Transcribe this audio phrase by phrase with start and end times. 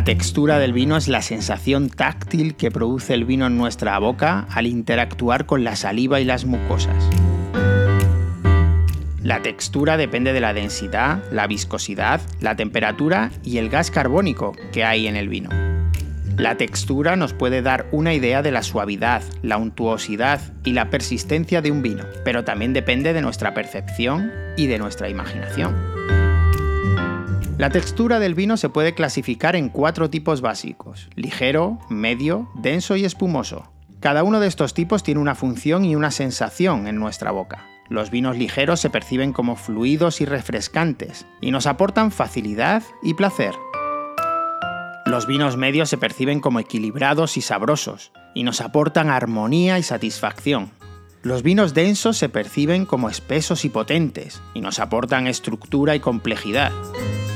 [0.00, 4.46] La textura del vino es la sensación táctil que produce el vino en nuestra boca
[4.48, 6.96] al interactuar con la saliva y las mucosas.
[9.22, 14.84] La textura depende de la densidad, la viscosidad, la temperatura y el gas carbónico que
[14.84, 15.50] hay en el vino.
[16.38, 21.60] La textura nos puede dar una idea de la suavidad, la untuosidad y la persistencia
[21.60, 25.76] de un vino, pero también depende de nuestra percepción y de nuestra imaginación.
[27.60, 33.04] La textura del vino se puede clasificar en cuatro tipos básicos, ligero, medio, denso y
[33.04, 33.70] espumoso.
[34.00, 37.66] Cada uno de estos tipos tiene una función y una sensación en nuestra boca.
[37.90, 43.52] Los vinos ligeros se perciben como fluidos y refrescantes y nos aportan facilidad y placer.
[45.04, 50.70] Los vinos medios se perciben como equilibrados y sabrosos y nos aportan armonía y satisfacción.
[51.22, 56.72] Los vinos densos se perciben como espesos y potentes y nos aportan estructura y complejidad.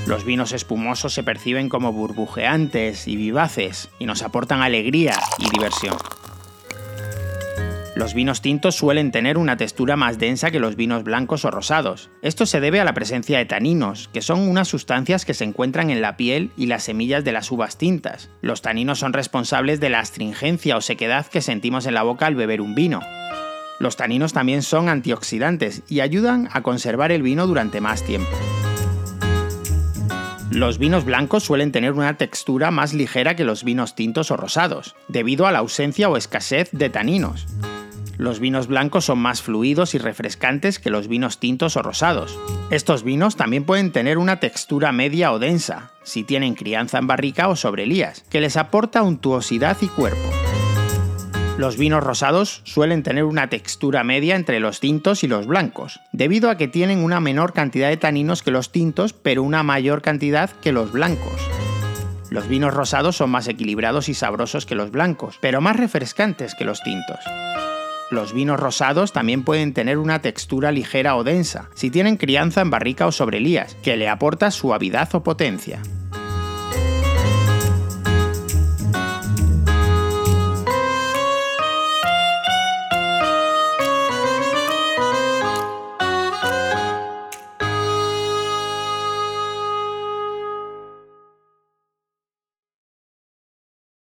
[0.06, 5.97] Los vinos espumosos se perciben como burbujeantes y vivaces y nos aportan alegría y diversión.
[7.97, 12.10] Los vinos tintos suelen tener una textura más densa que los vinos blancos o rosados.
[12.22, 15.91] Esto se debe a la presencia de taninos, que son unas sustancias que se encuentran
[15.91, 18.28] en la piel y las semillas de las uvas tintas.
[18.42, 22.34] Los taninos son responsables de la astringencia o sequedad que sentimos en la boca al
[22.34, 23.00] beber un vino.
[23.78, 28.36] Los taninos también son antioxidantes y ayudan a conservar el vino durante más tiempo.
[30.55, 34.94] Los vinos blancos suelen tener una textura más ligera que los vinos tintos o rosados,
[35.08, 37.48] debido a la ausencia o escasez de taninos.
[38.19, 42.38] Los vinos blancos son más fluidos y refrescantes que los vinos tintos o rosados.
[42.70, 47.48] Estos vinos también pueden tener una textura media o densa, si tienen crianza en barrica
[47.48, 50.44] o sobre lías, que les aporta untuosidad y cuerpo.
[51.56, 56.50] Los vinos rosados suelen tener una textura media entre los tintos y los blancos, debido
[56.50, 60.50] a que tienen una menor cantidad de taninos que los tintos, pero una mayor cantidad
[60.50, 61.41] que los blancos.
[62.28, 66.65] Los vinos rosados son más equilibrados y sabrosos que los blancos, pero más refrescantes que
[66.65, 67.20] los tintos.
[68.10, 72.71] Los vinos rosados también pueden tener una textura ligera o densa, si tienen crianza en
[72.71, 75.81] barrica o sobre lías, que le aporta suavidad o potencia.